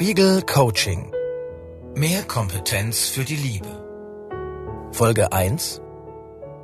[0.00, 1.12] Spiegel Coaching.
[1.94, 3.68] Mehr Kompetenz für die Liebe.
[4.92, 5.82] Folge 1.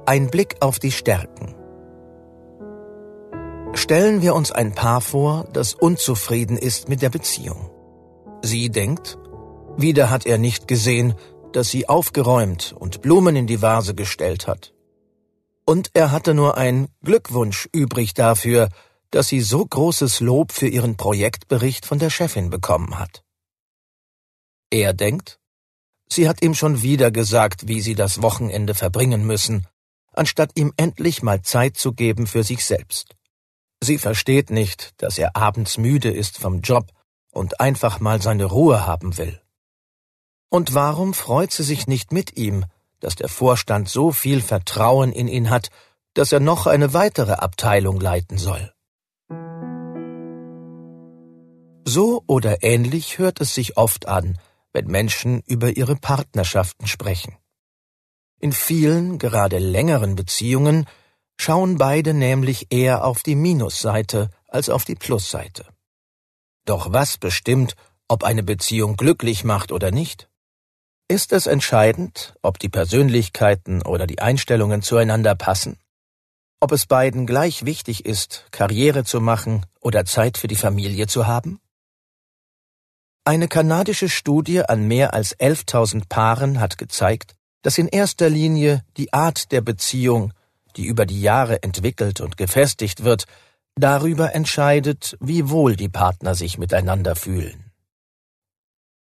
[0.07, 1.55] Ein Blick auf die Stärken.
[3.75, 7.71] Stellen wir uns ein Paar vor, das unzufrieden ist mit der Beziehung.
[8.41, 9.19] Sie denkt,
[9.77, 11.13] wieder hat er nicht gesehen,
[11.53, 14.73] dass sie aufgeräumt und Blumen in die Vase gestellt hat.
[15.67, 18.71] Und er hatte nur ein Glückwunsch übrig dafür,
[19.11, 23.26] dass sie so großes Lob für ihren Projektbericht von der Chefin bekommen hat.
[24.71, 25.39] Er denkt,
[26.09, 29.67] sie hat ihm schon wieder gesagt, wie sie das Wochenende verbringen müssen,
[30.13, 33.15] anstatt ihm endlich mal Zeit zu geben für sich selbst.
[33.81, 36.91] Sie versteht nicht, dass er abends müde ist vom Job
[37.31, 39.41] und einfach mal seine Ruhe haben will.
[40.49, 42.65] Und warum freut sie sich nicht mit ihm,
[43.01, 45.69] dass der Vorstand so viel Vertrauen in ihn hat,
[46.15, 48.73] dass er noch eine weitere Abteilung leiten soll?
[51.85, 54.39] So oder ähnlich hört es sich oft an,
[54.77, 57.35] wenn Menschen über ihre Partnerschaften sprechen.
[58.39, 60.87] In vielen, gerade längeren Beziehungen
[61.41, 65.65] schauen beide nämlich eher auf die Minusseite als auf die Plusseite.
[66.67, 67.75] Doch was bestimmt,
[68.07, 70.29] ob eine Beziehung glücklich macht oder nicht?
[71.09, 75.79] Ist es entscheidend, ob die Persönlichkeiten oder die Einstellungen zueinander passen?
[76.61, 81.27] Ob es beiden gleich wichtig ist, Karriere zu machen oder Zeit für die Familie zu
[81.27, 81.61] haben?
[83.27, 89.13] Eine kanadische Studie an mehr als 11.000 Paaren hat gezeigt, dass in erster Linie die
[89.13, 90.33] Art der Beziehung,
[90.77, 93.25] die über die Jahre entwickelt und gefestigt wird,
[93.75, 97.73] darüber entscheidet, wie wohl die Partner sich miteinander fühlen.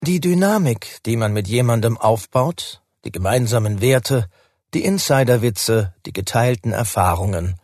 [0.02, 4.26] Die Dynamik, die man mit jemandem aufbaut, die gemeinsamen Werte,
[4.72, 7.56] die Insiderwitze, die geteilten Erfahrungen,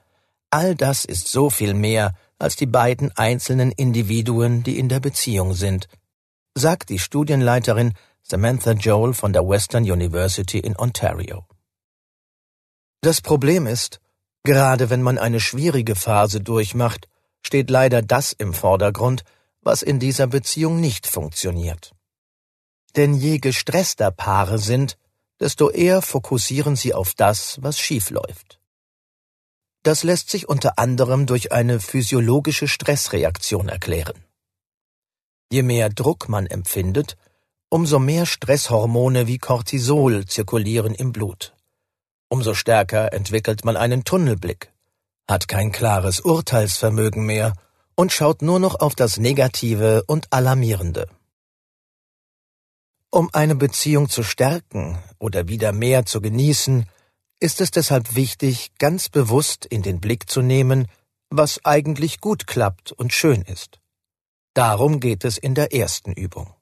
[0.50, 5.54] all das ist so viel mehr als die beiden einzelnen Individuen, die in der Beziehung
[5.54, 5.86] sind,
[6.58, 11.46] sagt die Studienleiterin Samantha Joel von der Western University in Ontario.
[13.00, 14.00] Das Problem ist,
[14.42, 17.08] gerade wenn man eine schwierige Phase durchmacht,
[17.42, 19.24] steht leider das im Vordergrund,
[19.62, 21.94] was in dieser Beziehung nicht funktioniert.
[22.96, 24.98] Denn je gestresster Paare sind,
[25.40, 28.58] desto eher fokussieren sie auf das, was schief läuft.
[29.84, 34.24] Das lässt sich unter anderem durch eine physiologische Stressreaktion erklären.
[35.50, 37.16] Je mehr Druck man empfindet,
[37.70, 41.54] umso mehr Stresshormone wie Cortisol zirkulieren im Blut.
[42.28, 44.72] Umso stärker entwickelt man einen Tunnelblick,
[45.26, 47.54] hat kein klares Urteilsvermögen mehr
[47.94, 51.08] und schaut nur noch auf das Negative und Alarmierende.
[53.10, 56.84] Um eine Beziehung zu stärken oder wieder mehr zu genießen,
[57.40, 60.88] ist es deshalb wichtig, ganz bewusst in den Blick zu nehmen,
[61.30, 63.80] was eigentlich gut klappt und schön ist.
[64.58, 66.52] Darum geht es in der ersten Übung.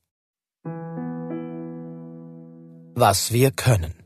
[2.94, 4.04] Was wir können.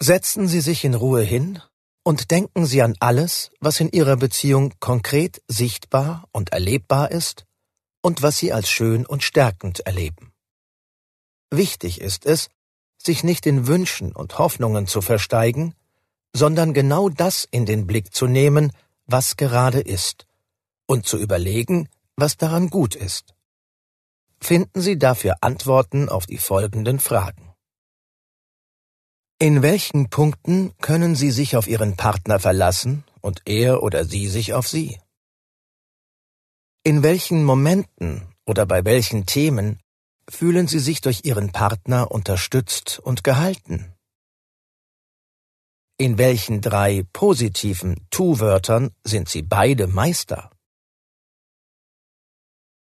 [0.00, 1.60] Setzen Sie sich in Ruhe hin
[2.04, 7.44] und denken Sie an alles, was in Ihrer Beziehung konkret sichtbar und erlebbar ist
[8.02, 10.32] und was Sie als schön und stärkend erleben.
[11.50, 12.50] Wichtig ist es,
[12.98, 15.74] sich nicht in Wünschen und Hoffnungen zu versteigen,
[16.32, 18.70] sondern genau das in den Blick zu nehmen,
[19.06, 20.28] was gerade ist
[20.90, 23.36] und zu überlegen, was daran gut ist.
[24.40, 27.54] Finden Sie dafür Antworten auf die folgenden Fragen.
[29.38, 34.52] In welchen Punkten können Sie sich auf Ihren Partner verlassen und er oder sie sich
[34.52, 34.98] auf Sie?
[36.82, 39.78] In welchen Momenten oder bei welchen Themen
[40.28, 43.94] fühlen Sie sich durch Ihren Partner unterstützt und gehalten?
[45.98, 50.49] In welchen drei positiven Tu-Wörtern sind Sie beide Meister?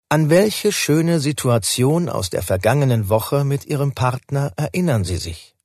[0.07, 5.55] An welche schöne Situation aus der vergangenen Woche mit Ihrem Partner erinnern Sie sich?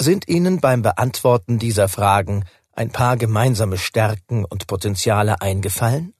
[0.00, 6.14] Sind Ihnen beim Beantworten dieser Fragen ein paar gemeinsame Stärken und Potenziale eingefallen?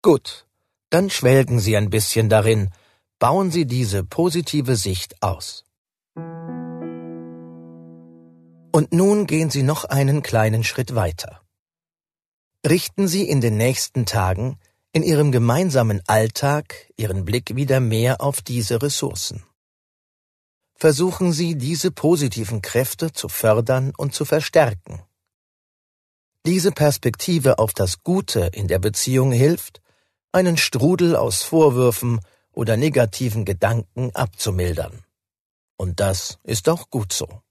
[0.00, 0.46] Gut,
[0.88, 2.70] dann schwelgen Sie ein bisschen darin,
[3.18, 5.66] bauen Sie diese positive Sicht aus.
[8.72, 11.43] Und nun gehen Sie noch einen kleinen Schritt weiter
[12.66, 14.58] richten Sie in den nächsten Tagen
[14.92, 19.44] in Ihrem gemeinsamen Alltag Ihren Blick wieder mehr auf diese Ressourcen.
[20.76, 25.02] Versuchen Sie, diese positiven Kräfte zu fördern und zu verstärken.
[26.46, 29.80] Diese Perspektive auf das Gute in der Beziehung hilft,
[30.32, 32.20] einen Strudel aus Vorwürfen
[32.52, 35.04] oder negativen Gedanken abzumildern.
[35.76, 37.42] Und das ist auch gut so.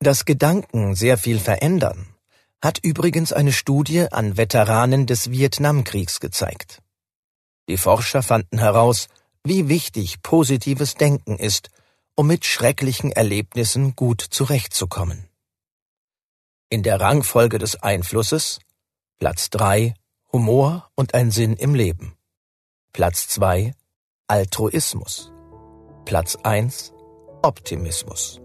[0.00, 2.14] Dass Gedanken sehr viel verändern
[2.62, 6.82] hat übrigens eine Studie an Veteranen des Vietnamkriegs gezeigt.
[7.68, 9.08] Die Forscher fanden heraus,
[9.44, 11.70] wie wichtig positives Denken ist,
[12.14, 15.28] um mit schrecklichen Erlebnissen gut zurechtzukommen.
[16.68, 18.60] In der Rangfolge des Einflusses
[19.18, 19.94] Platz 3
[20.32, 22.16] Humor und ein Sinn im Leben.
[22.92, 23.74] Platz 2
[24.28, 25.32] Altruismus.
[26.04, 26.92] Platz 1
[27.42, 28.40] Optimismus.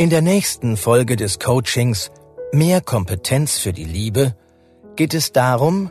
[0.00, 2.12] In der nächsten Folge des Coachings
[2.52, 4.36] Mehr Kompetenz für die Liebe
[4.94, 5.90] geht es darum,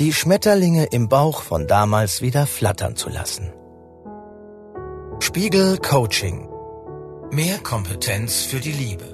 [0.00, 3.52] die Schmetterlinge im Bauch von damals wieder flattern zu lassen.
[5.20, 6.48] Spiegel Coaching.
[7.30, 9.13] Mehr Kompetenz für die Liebe.